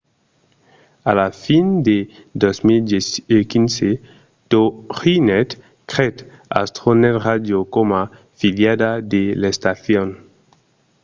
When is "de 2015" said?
1.87-3.99